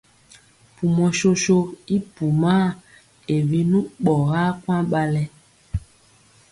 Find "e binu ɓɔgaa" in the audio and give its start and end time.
3.33-4.49